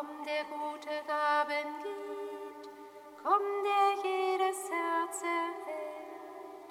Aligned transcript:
komm, 0.00 0.24
der 0.24 0.44
gute 0.44 1.02
Gaben 1.06 1.82
gibt, 1.82 2.68
komm, 3.22 3.42
der 3.64 4.10
jedes 4.10 4.70
Herz 4.70 5.22
erhält. 5.22 6.70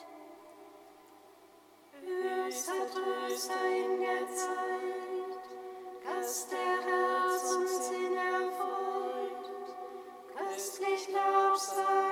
Höchster 2.01 2.89
Tröster 2.91 3.65
in 3.65 3.99
der 3.99 4.27
Zeit, 4.35 5.43
Gast 6.03 6.51
der 6.51 6.81
Herz 6.81 7.55
und 7.55 7.67
Sinn 7.67 8.15
erfreut, 8.17 9.51
köstlich 10.35 11.07
glaubst 11.07 11.77
du. 11.77 12.08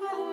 Bye. 0.00 0.31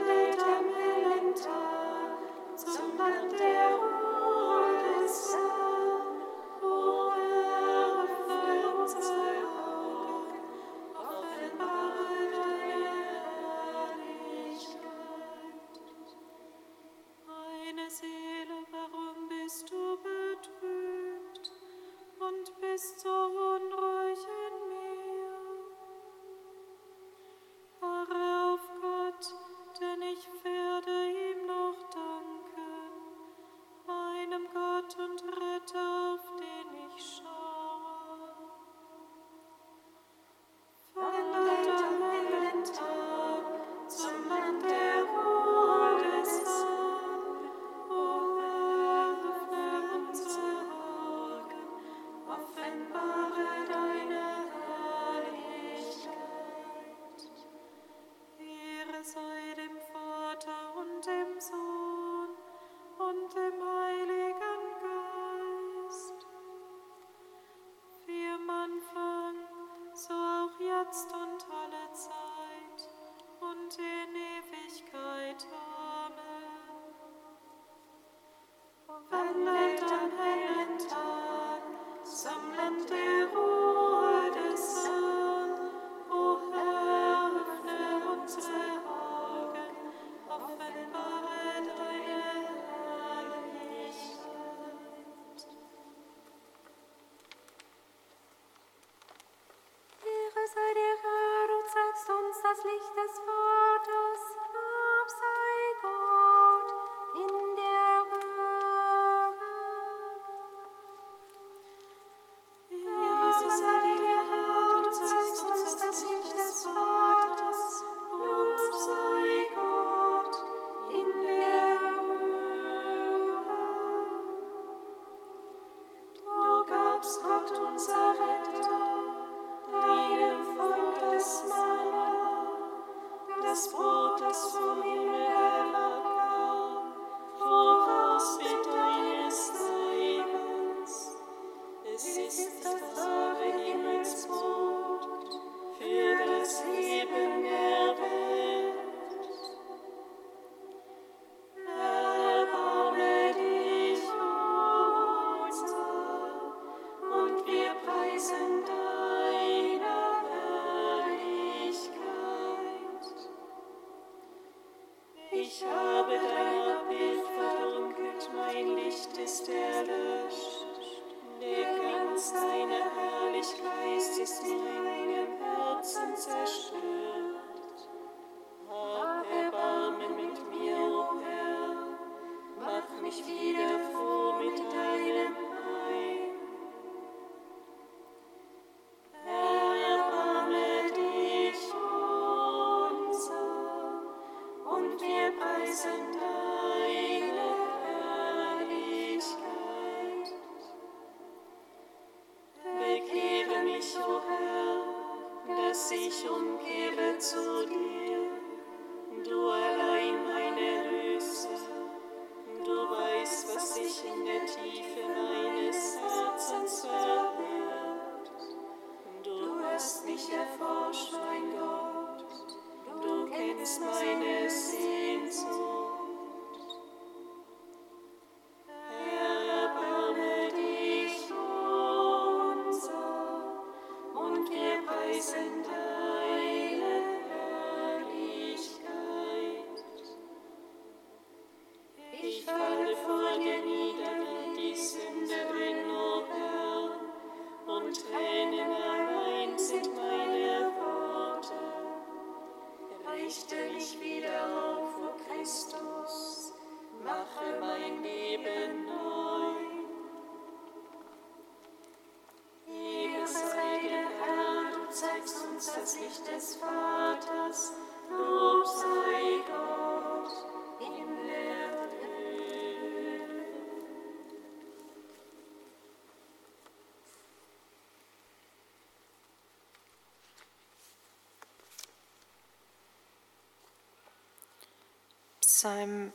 Psalm 285.60 286.14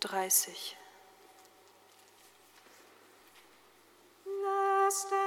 30. 0.00 0.76
nicht 4.86 5.25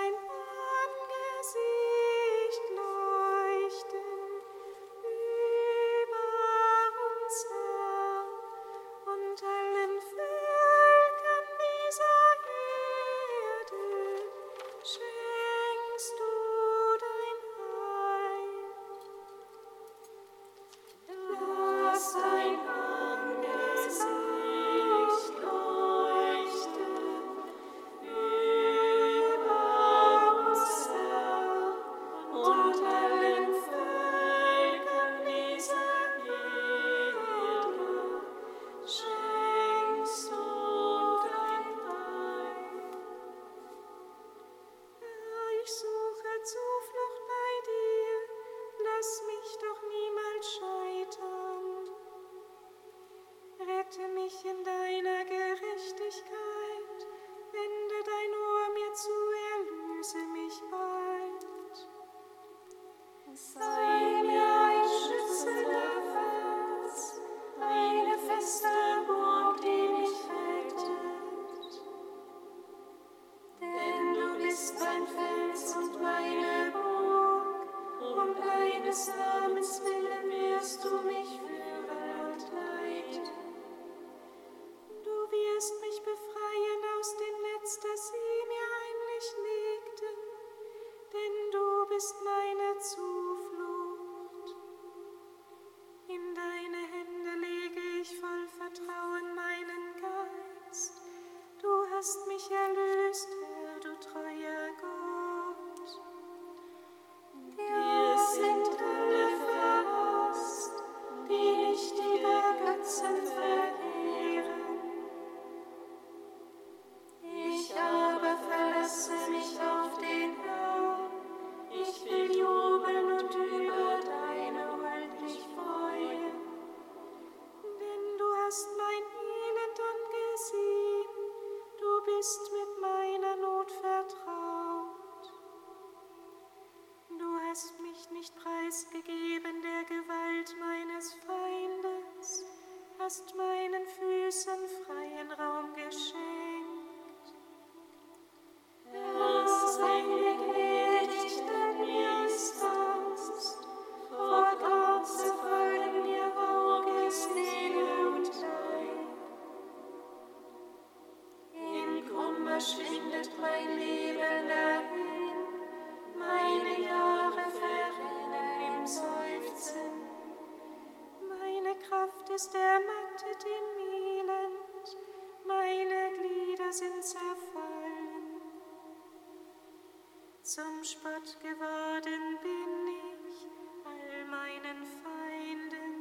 Zum 180.55 180.83
Spott 180.83 181.37
geworden 181.43 182.39
bin 182.41 182.71
ich 182.89 183.45
all 183.85 184.25
meinen 184.25 184.81
Feinden. 185.03 185.91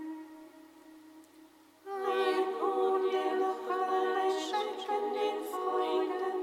Ein 1.85 2.47
Hohn, 2.59 3.03
der 3.13 3.35
noch 3.35 3.63
allerlei 3.69 4.31
Schrecken 4.41 5.13
den 5.13 5.45
Freunden. 5.53 6.39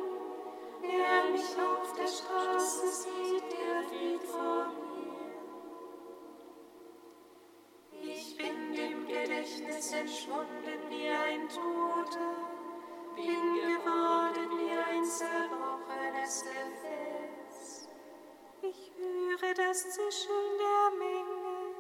Wer 0.82 1.32
mich 1.32 1.58
auf 1.58 1.94
der 1.94 2.08
Straße 2.08 2.88
sieht, 2.90 3.52
der 3.52 3.84
flieht 3.90 4.22
vor 4.22 4.68
mir. 4.68 5.26
Ich 8.04 8.38
bin 8.38 8.76
dem 8.76 9.08
Gedächtnis 9.08 9.92
entschwunden 9.94 10.80
wie 10.90 11.10
ein 11.10 11.50
Toter, 11.50 12.36
bin 13.16 13.56
geworden 13.56 14.50
wie 14.60 14.78
ein 14.78 15.04
zerbrochenes 15.04 16.44
Gefäß. 16.44 16.95
Ich 18.68 18.92
höre 18.98 19.54
das 19.54 19.84
Zischen 19.84 20.58
der 20.58 20.98
Menge, 20.98 21.76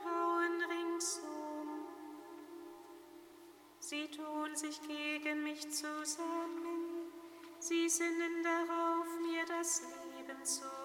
grauen 0.00 0.62
ringsum. 0.70 1.86
Sie 3.80 4.08
tun 4.08 4.54
sich 4.54 4.80
gegen 4.82 5.42
mich 5.42 5.68
zusammen, 5.70 7.12
sie 7.58 7.88
sinnen 7.88 8.44
darauf, 8.44 9.06
mir 9.20 9.44
das 9.46 9.82
Leben 9.82 10.44
zu 10.44 10.81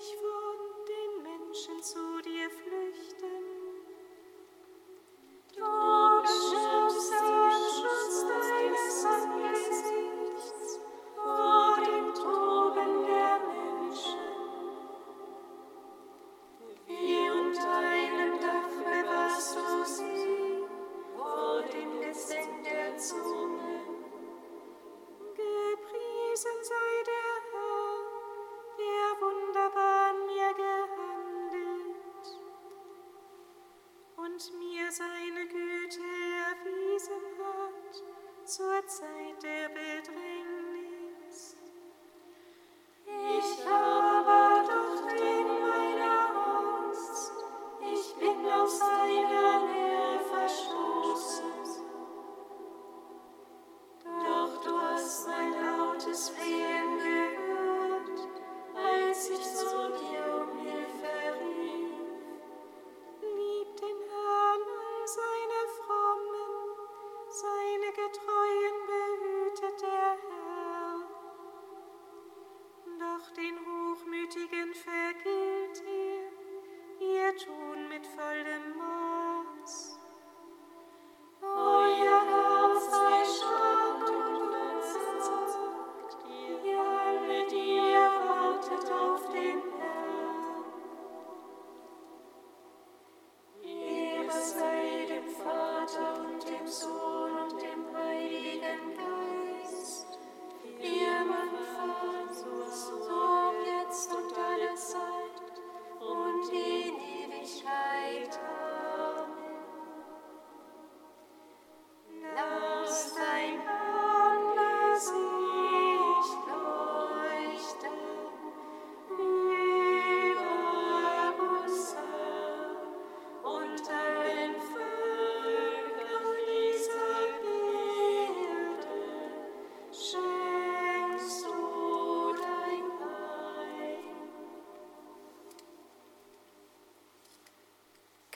ich 0.00 0.16
von 0.16 0.60
den 0.88 1.22
Menschen 1.22 1.82
zu 1.82 2.22
dir 2.22 2.48
flüchten. 2.50 3.49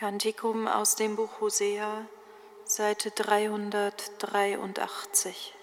Kantikum 0.05 0.69
aus 0.69 0.97
dem 0.97 1.17
Buch 1.17 1.41
Hosea, 1.41 2.07
Seite 2.67 3.11
383. 3.11 5.55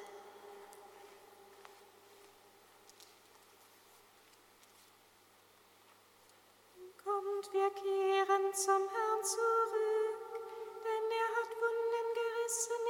Kommt, 7.04 7.54
wir 7.54 7.70
kehren 7.70 8.52
zum 8.56 8.90
Herrn 8.90 9.24
zurück, 9.24 10.42
denn 10.86 11.12
er 11.12 11.36
hat 11.38 11.52
Wunden 11.62 12.08
gerissen. 12.16 12.81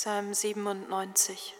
Psalm 0.00 0.32
97. 0.32 1.59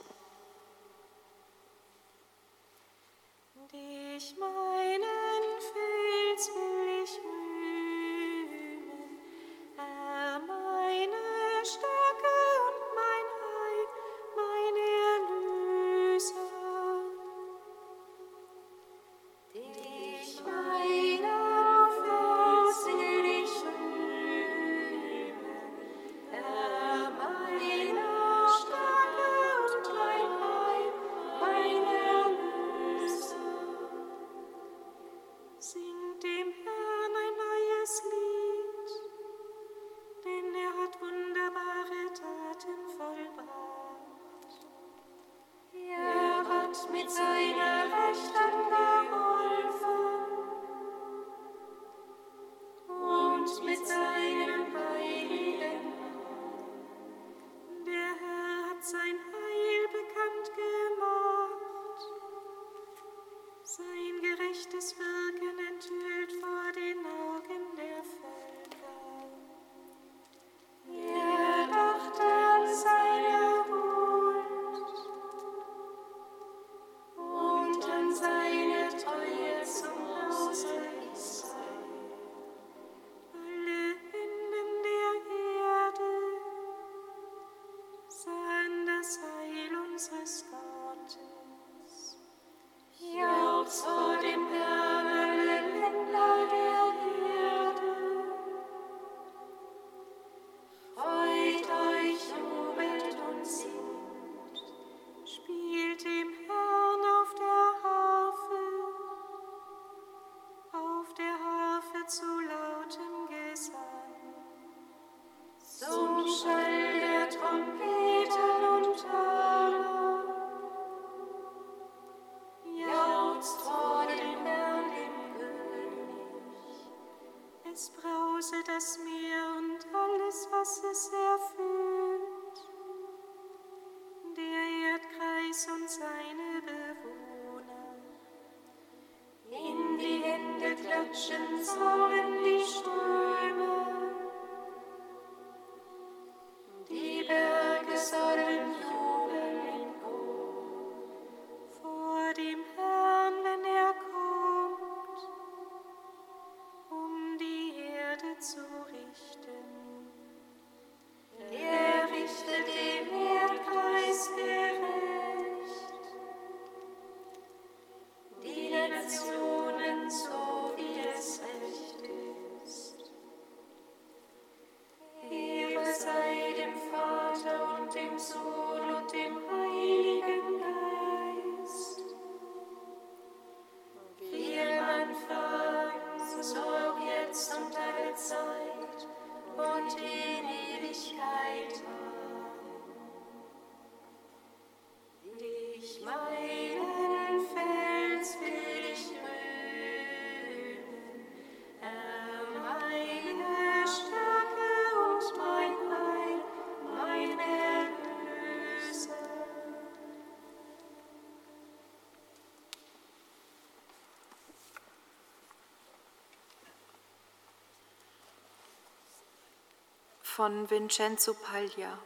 von 220.31 220.71
Vincenzo 220.71 221.35
Paglia. 221.35 221.99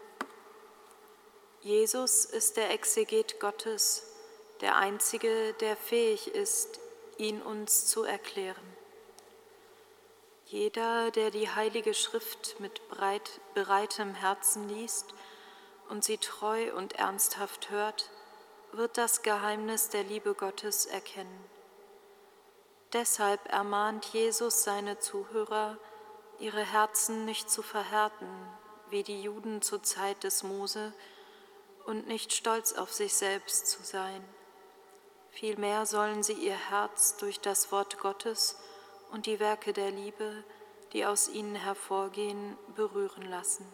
Jesus 1.60 2.24
ist 2.24 2.56
der 2.56 2.70
Exeget 2.70 3.38
Gottes, 3.38 4.02
der 4.62 4.76
Einzige, 4.76 5.52
der 5.60 5.76
fähig 5.76 6.28
ist, 6.28 6.80
ihn 7.18 7.42
uns 7.42 7.86
zu 7.86 8.02
erklären. 8.02 8.76
Jeder, 10.46 11.10
der 11.10 11.30
die 11.30 11.50
Heilige 11.50 11.92
Schrift 11.92 12.58
mit 12.60 12.88
breit, 12.88 13.40
bereitem 13.52 14.14
Herzen 14.14 14.70
liest 14.70 15.14
und 15.90 16.02
sie 16.02 16.18
treu 16.18 16.74
und 16.74 16.94
ernsthaft 16.94 17.70
hört, 17.70 18.10
wird 18.72 18.96
das 18.96 19.22
Geheimnis 19.22 19.90
der 19.90 20.02
Liebe 20.02 20.34
Gottes 20.34 20.86
erkennen. 20.86 21.44
Deshalb 22.94 23.46
ermahnt 23.52 24.06
Jesus 24.06 24.64
seine 24.64 24.98
Zuhörer, 24.98 25.78
ihre 26.38 26.64
Herzen 26.64 27.24
nicht 27.24 27.50
zu 27.50 27.62
verhärten, 27.62 28.28
wie 28.90 29.02
die 29.02 29.22
Juden 29.22 29.62
zur 29.62 29.82
Zeit 29.82 30.24
des 30.24 30.42
Mose, 30.42 30.92
und 31.86 32.06
nicht 32.06 32.32
stolz 32.32 32.72
auf 32.72 32.92
sich 32.92 33.14
selbst 33.14 33.66
zu 33.66 33.82
sein. 33.82 34.24
Vielmehr 35.30 35.84
sollen 35.84 36.22
sie 36.22 36.32
ihr 36.32 36.56
Herz 36.70 37.16
durch 37.16 37.40
das 37.40 37.72
Wort 37.72 37.98
Gottes 37.98 38.56
und 39.10 39.26
die 39.26 39.40
Werke 39.40 39.72
der 39.72 39.90
Liebe, 39.90 40.44
die 40.92 41.04
aus 41.04 41.28
ihnen 41.28 41.56
hervorgehen, 41.56 42.56
berühren 42.74 43.28
lassen. 43.28 43.66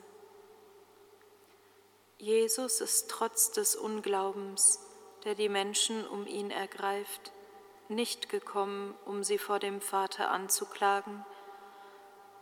Jesus 2.18 2.80
ist 2.80 3.10
trotz 3.10 3.52
des 3.52 3.76
Unglaubens, 3.76 4.80
der 5.24 5.34
die 5.34 5.48
Menschen 5.48 6.06
um 6.06 6.26
ihn 6.26 6.50
ergreift, 6.50 7.32
nicht 7.88 8.28
gekommen, 8.28 8.94
um 9.04 9.24
sie 9.24 9.38
vor 9.38 9.58
dem 9.58 9.80
Vater 9.80 10.30
anzuklagen, 10.30 11.24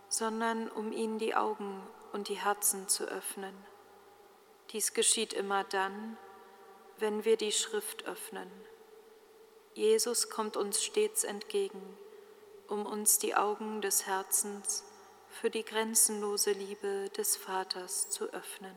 sondern 0.09 0.71
um 0.71 0.93
ihnen 0.93 1.19
die 1.19 1.35
Augen 1.35 1.83
und 2.13 2.29
die 2.29 2.39
Herzen 2.39 2.89
zu 2.89 3.05
öffnen. 3.05 3.55
Dies 4.71 4.95
geschieht 4.95 5.33
immer 5.33 5.65
dann, 5.65 6.17
wenn 6.99 7.25
wir 7.25 7.37
die 7.37 7.53
Schrift 7.53 8.07
öffnen. 8.07 8.51
Jesus 9.75 10.29
kommt 10.31 10.57
uns 10.57 10.83
stets 10.83 11.25
entgegen, 11.25 11.83
um 12.67 12.85
uns 12.85 13.19
die 13.19 13.35
Augen 13.35 13.81
des 13.81 14.07
Herzens 14.07 14.85
für 15.31 15.51
die 15.51 15.65
grenzenlose 15.65 16.53
Liebe 16.53 17.11
des 17.17 17.37
Vaters 17.37 18.11
zu 18.11 18.25
öffnen. 18.33 18.75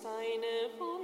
deine 0.00 0.70
Worte. 0.78 0.95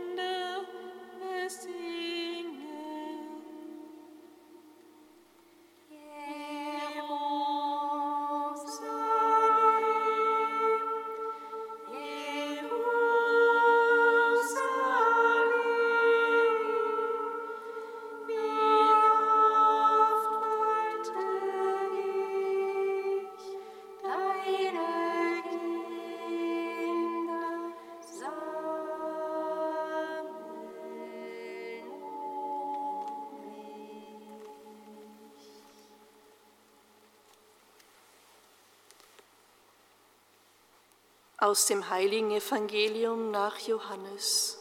Aus 41.42 41.66
dem 41.66 41.90
heiligen 41.90 42.30
Evangelium 42.30 43.32
nach 43.32 43.58
Johannes. 43.58 44.58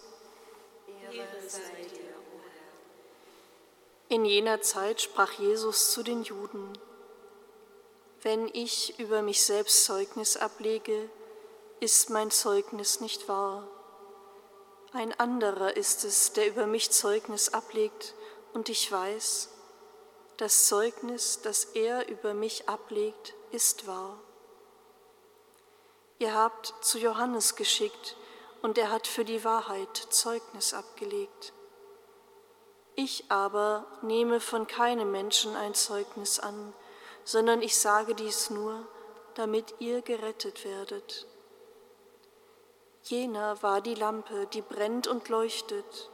In 4.10 4.26
jener 4.26 4.62
Zeit 4.62 5.00
sprach 5.00 5.34
Jesus 5.34 5.92
zu 5.92 6.02
den 6.02 6.24
Juden, 6.24 6.74
wenn 8.24 8.48
ich 8.48 8.98
über 9.00 9.22
mich 9.22 9.44
selbst 9.44 9.86
Zeugnis 9.86 10.38
ablege, 10.38 11.08
ist 11.80 12.10
mein 12.10 12.32
Zeugnis 12.32 13.00
nicht 13.00 13.30
wahr. 13.30 13.68
Ein 14.92 15.14
anderer 15.20 15.78
ist 15.78 16.04
es, 16.04 16.34
der 16.34 16.48
über 16.48 16.66
mich 16.66 16.90
Zeugnis 16.90 17.50
ablegt, 17.50 18.16
und 18.54 18.70
ich 18.70 18.92
weiß, 18.92 19.50
das 20.38 20.66
Zeugnis, 20.66 21.42
das 21.44 21.64
er 21.76 22.10
über 22.10 22.34
mich 22.34 22.68
ablegt, 22.68 23.36
ist 23.52 23.86
wahr. 23.86 24.20
Ihr 26.22 26.36
habt 26.36 26.76
zu 26.82 27.00
Johannes 27.00 27.56
geschickt, 27.56 28.16
und 28.62 28.78
er 28.78 28.92
hat 28.92 29.08
für 29.08 29.26
die 29.26 29.44
Wahrheit 29.44 29.98
Zeugnis 29.98 30.72
abgelegt. 30.72 31.52
Ich 32.94 33.26
aber 33.30 33.88
nehme 34.04 34.40
von 34.40 34.68
keinem 34.68 35.10
Menschen 35.10 35.56
ein 35.56 35.74
Zeugnis 35.74 36.38
an, 36.38 36.76
sondern 37.24 37.64
ich 37.64 37.76
sage 37.76 38.14
dies 38.14 38.52
nur, 38.52 38.88
damit 39.34 39.74
ihr 39.80 40.04
gerettet 40.04 40.64
werdet. 40.64 41.26
Jener 43.02 43.64
war 43.64 43.82
die 43.82 43.96
Lampe, 43.96 44.46
die 44.54 44.62
brennt 44.62 45.08
und 45.08 45.28
leuchtet, 45.28 46.12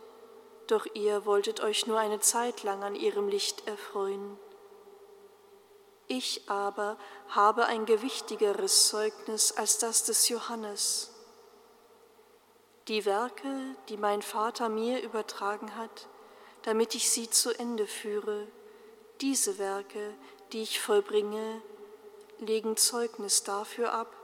doch 0.68 0.86
ihr 0.94 1.26
wolltet 1.26 1.60
euch 1.60 1.86
nur 1.86 2.00
eine 2.00 2.22
Zeit 2.22 2.64
lang 2.64 2.82
an 2.82 2.96
ihrem 2.96 3.28
Licht 3.28 3.68
erfreuen. 3.68 4.40
Ich 6.08 6.50
aber 6.50 6.98
habe 7.30 7.66
ein 7.66 7.86
gewichtigeres 7.86 8.88
Zeugnis 8.88 9.52
als 9.52 9.78
das 9.78 10.06
des 10.06 10.30
Johannes. 10.30 11.12
Die 12.88 13.04
Werke, 13.04 13.76
die 13.90 13.98
mein 13.98 14.22
Vater 14.22 14.70
mir 14.70 15.02
übertragen 15.04 15.76
hat, 15.76 16.08
damit 16.62 16.96
ich 16.96 17.10
sie 17.12 17.30
zu 17.30 17.52
Ende 17.60 17.88
führe, 17.88 18.48
diese 19.20 19.58
Werke, 19.58 20.14
die 20.54 20.62
ich 20.62 20.80
vollbringe, 20.80 21.62
legen 22.40 22.78
Zeugnis 22.78 23.44
dafür 23.44 23.94
ab, 23.94 24.16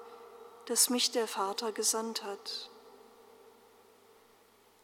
dass 0.67 0.89
mich 0.89 1.11
der 1.11 1.27
Vater 1.27 1.73
gesandt 1.73 2.23
hat. 2.23 2.69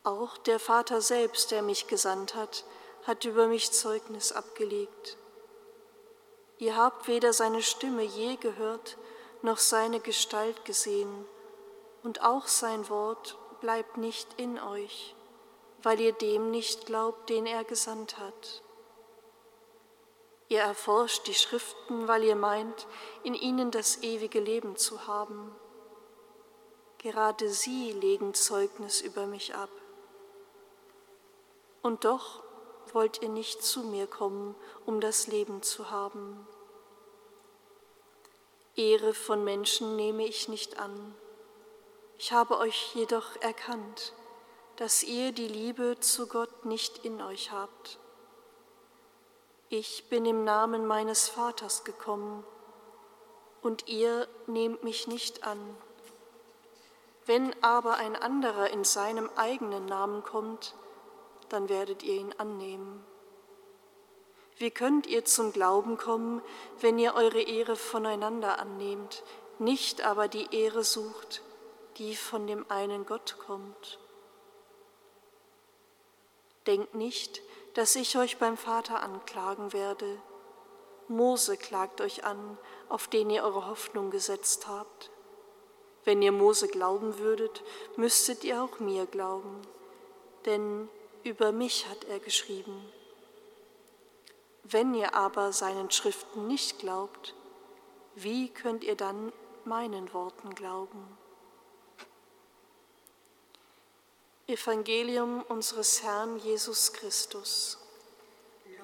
Auch 0.03 0.37
der 0.37 0.59
Vater 0.59 0.99
selbst, 0.99 1.51
der 1.51 1.61
mich 1.61 1.87
gesandt 1.87 2.35
hat, 2.35 2.65
hat 3.05 3.23
über 3.23 3.47
mich 3.47 3.71
Zeugnis 3.71 4.33
abgelegt. 4.33 5.17
Ihr 6.59 6.75
habt 6.75 7.07
weder 7.07 7.31
seine 7.31 7.61
Stimme 7.61 8.03
je 8.03 8.35
gehört, 8.35 8.97
noch 9.41 9.57
seine 9.57 10.01
Gestalt 10.01 10.65
gesehen, 10.65 11.25
und 12.03 12.21
auch 12.21 12.47
sein 12.47 12.89
Wort 12.89 13.37
bleibt 13.61 13.95
nicht 13.95 14.27
in 14.37 14.59
euch, 14.59 15.15
weil 15.83 16.01
ihr 16.01 16.11
dem 16.11 16.51
nicht 16.51 16.85
glaubt, 16.85 17.29
den 17.29 17.45
er 17.45 17.63
gesandt 17.63 18.17
hat. 18.19 18.61
Ihr 20.49 20.59
erforscht 20.59 21.27
die 21.27 21.33
Schriften, 21.33 22.09
weil 22.09 22.25
ihr 22.25 22.35
meint, 22.35 22.87
in 23.23 23.35
ihnen 23.35 23.71
das 23.71 24.03
ewige 24.03 24.41
Leben 24.41 24.75
zu 24.75 25.07
haben. 25.07 25.55
Gerade 26.97 27.47
sie 27.47 27.93
legen 27.93 28.33
Zeugnis 28.33 28.99
über 28.99 29.27
mich 29.27 29.55
ab. 29.55 29.69
Und 31.81 32.03
doch 32.03 32.43
wollt 32.93 33.21
ihr 33.21 33.29
nicht 33.29 33.63
zu 33.63 33.83
mir 33.83 34.07
kommen, 34.07 34.55
um 34.85 35.01
das 35.01 35.27
Leben 35.27 35.61
zu 35.61 35.91
haben. 35.91 36.47
Ehre 38.75 39.13
von 39.13 39.43
Menschen 39.43 39.95
nehme 39.95 40.25
ich 40.25 40.47
nicht 40.47 40.79
an. 40.79 41.15
Ich 42.17 42.31
habe 42.31 42.57
euch 42.57 42.95
jedoch 42.95 43.35
erkannt, 43.41 44.13
dass 44.77 45.03
ihr 45.03 45.31
die 45.31 45.47
Liebe 45.47 45.97
zu 45.99 46.27
Gott 46.27 46.65
nicht 46.65 47.05
in 47.05 47.21
euch 47.21 47.51
habt. 47.51 47.99
Ich 49.69 50.09
bin 50.09 50.25
im 50.25 50.43
Namen 50.43 50.87
meines 50.87 51.27
Vaters 51.29 51.83
gekommen, 51.83 52.43
und 53.61 53.87
ihr 53.87 54.27
nehmt 54.47 54.83
mich 54.83 55.07
nicht 55.07 55.43
an. 55.43 55.59
Wenn 57.25 57.53
aber 57.61 57.95
ein 57.95 58.15
anderer 58.15 58.69
in 58.69 58.83
seinem 58.83 59.29
eigenen 59.35 59.85
Namen 59.85 60.23
kommt, 60.23 60.73
dann 61.49 61.69
werdet 61.69 62.03
ihr 62.03 62.15
ihn 62.15 62.33
annehmen. 62.37 63.03
Wie 64.57 64.71
könnt 64.71 65.07
ihr 65.07 65.23
zum 65.23 65.53
Glauben 65.53 65.97
kommen, 65.97 66.41
wenn 66.81 66.99
ihr 66.99 67.15
eure 67.15 67.41
Ehre 67.41 67.77
voneinander 67.77 68.59
annehmt, 68.59 69.23
nicht 69.57 70.05
aber 70.05 70.27
die 70.27 70.53
Ehre 70.53 70.83
sucht, 70.83 71.41
die 71.97 72.15
von 72.15 72.45
dem 72.45 72.69
einen 72.69 73.05
Gott 73.05 73.37
kommt? 73.45 73.99
Denkt 76.67 76.93
nicht, 76.93 77.41
dass 77.73 77.95
ich 77.95 78.17
euch 78.17 78.37
beim 78.37 78.57
Vater 78.57 79.01
anklagen 79.01 79.71
werde. 79.71 80.21
Mose 81.07 81.55
klagt 81.55 82.01
euch 82.01 82.25
an, 82.25 82.57
auf 82.89 83.07
den 83.07 83.29
ihr 83.29 83.43
eure 83.43 83.67
Hoffnung 83.67 84.11
gesetzt 84.11 84.67
habt. 84.67 85.09
Wenn 86.03 86.21
ihr 86.21 86.31
Mose 86.33 86.67
glauben 86.67 87.17
würdet, 87.17 87.63
müsstet 87.95 88.43
ihr 88.43 88.61
auch 88.61 88.79
mir 88.79 89.05
glauben, 89.05 89.61
denn 90.45 90.89
über 91.23 91.51
mich 91.51 91.87
hat 91.87 92.03
er 92.05 92.19
geschrieben. 92.19 92.91
Wenn 94.63 94.93
ihr 94.93 95.15
aber 95.15 95.51
seinen 95.51 95.89
Schriften 95.91 96.47
nicht 96.47 96.79
glaubt, 96.79 97.33
wie 98.15 98.49
könnt 98.49 98.83
ihr 98.83 98.95
dann 98.95 99.31
meinen 99.65 100.13
Worten 100.13 100.53
glauben? 100.53 101.17
Evangelium 104.47 105.43
unseres 105.43 106.01
Herrn 106.01 106.37
Jesus 106.39 106.91
Christus. 106.91 107.77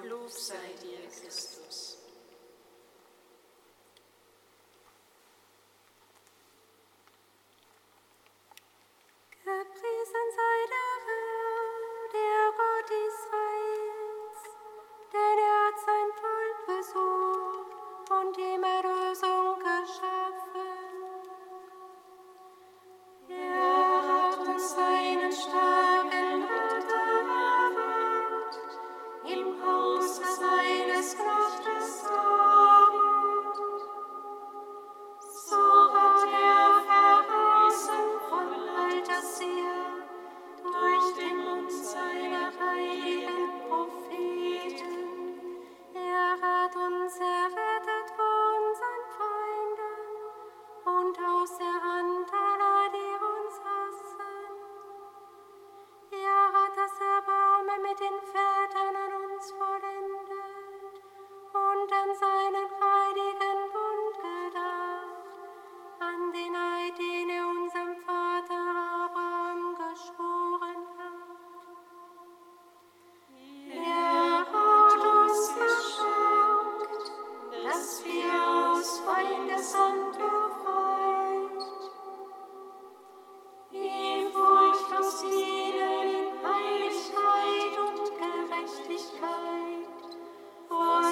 Lob 0.04 0.30
sei 0.30 0.56
dir, 0.84 1.00
Christus. 1.10 1.98
Gepriesen 9.44 10.26
sei 10.36 10.58
der 10.70 10.96
Herr, 11.06 11.35
und 18.10 18.38
ihm 18.38 18.64
Erlösung 18.64 19.65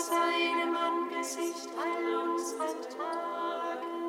seinem 0.04 0.76
Angesicht 0.76 1.70
all 1.78 2.32
unsere 2.32 2.76
Tage. 2.90 4.03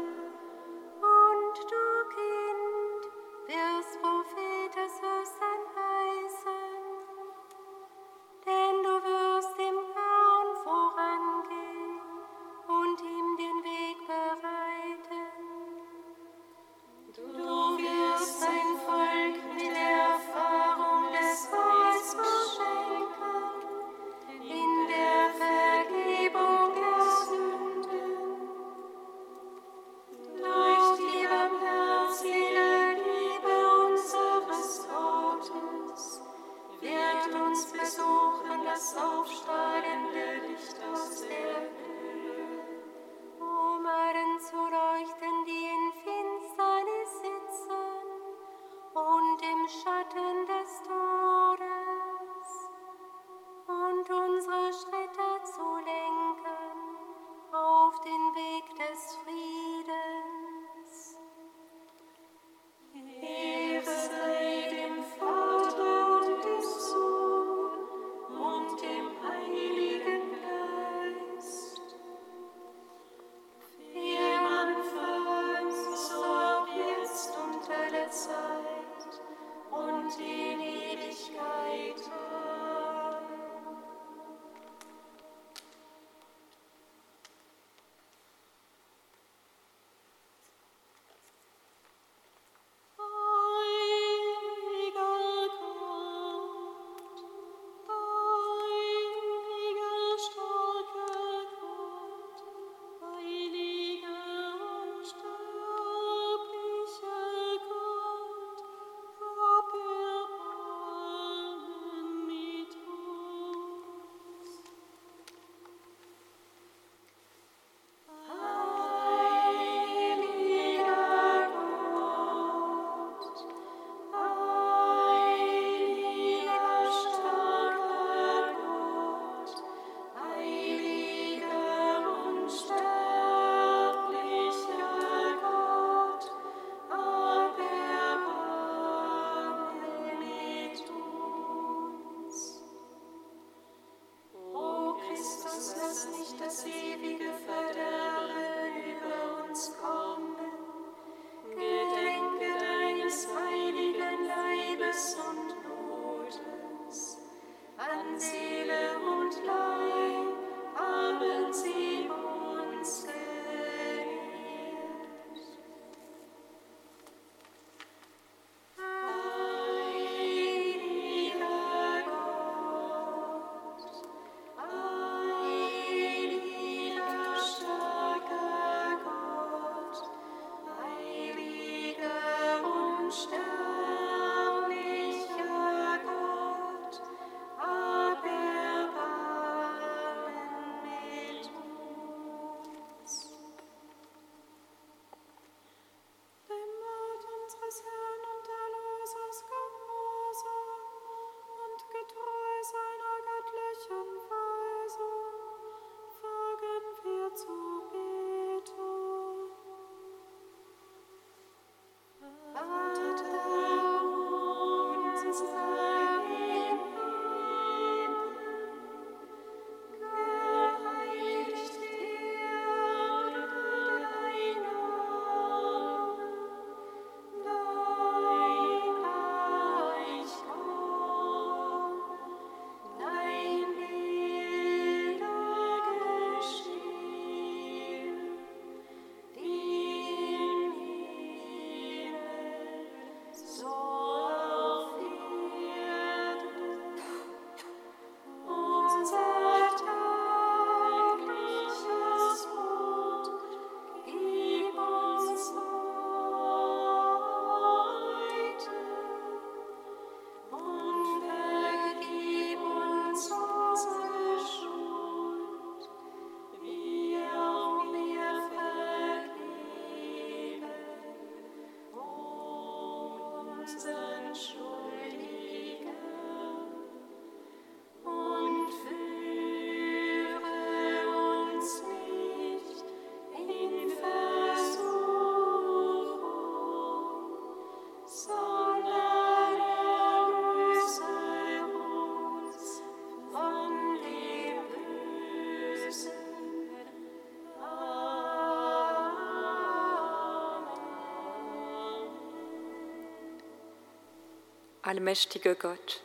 Allmächtiger 304.94 305.56
Gott, 305.56 306.02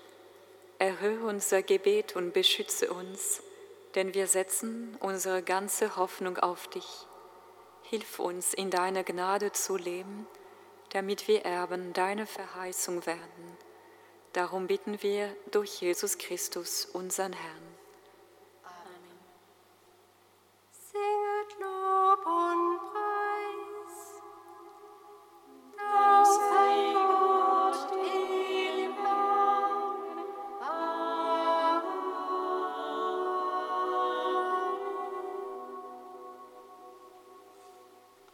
erhöre 0.80 1.28
unser 1.28 1.62
Gebet 1.62 2.16
und 2.16 2.34
beschütze 2.34 2.92
uns, 2.92 3.44
denn 3.94 4.16
wir 4.16 4.26
setzen 4.26 4.98
unsere 5.00 5.44
ganze 5.44 5.96
Hoffnung 5.96 6.40
auf 6.40 6.68
dich. 6.70 7.06
Hilf 7.84 8.18
uns, 8.18 8.56
in 8.56 8.72
deiner 8.72 9.04
Gnade 9.04 9.52
zu 9.52 9.78
leben, 9.78 10.26
damit 10.90 11.28
wir 11.28 11.46
Erben 11.46 11.94
deiner 11.94 12.26
Verheißung 12.26 13.06
werden. 13.06 13.58
Darum 14.34 14.66
bitten 14.66 15.04
wir 15.04 15.36
durch 15.52 15.82
Jesus 15.82 16.18
Christus, 16.18 16.86
unseren 16.86 17.34
Herrn. 17.34 17.69